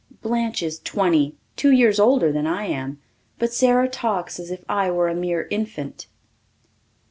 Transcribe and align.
Blanche 0.23 0.63
is 0.63 0.79
twenty 0.79 1.35
two 1.55 1.69
years 1.69 1.99
older 1.99 2.31
than 2.31 2.47
I 2.47 2.63
am. 2.65 2.99
But 3.37 3.53
Sara 3.53 3.87
talks 3.87 4.39
as 4.39 4.49
if 4.49 4.65
I 4.67 4.89
were 4.89 5.09
a 5.09 5.13
mere 5.13 5.47
infant. 5.51 6.07